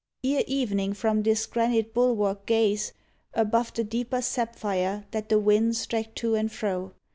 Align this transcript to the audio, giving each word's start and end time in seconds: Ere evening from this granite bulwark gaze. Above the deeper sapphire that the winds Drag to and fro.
Ere 0.23 0.41
evening 0.47 0.93
from 0.95 1.21
this 1.21 1.45
granite 1.45 1.93
bulwark 1.93 2.47
gaze. 2.47 2.91
Above 3.35 3.71
the 3.75 3.83
deeper 3.83 4.19
sapphire 4.19 5.05
that 5.11 5.29
the 5.29 5.37
winds 5.37 5.85
Drag 5.85 6.15
to 6.15 6.33
and 6.33 6.51
fro. 6.51 6.93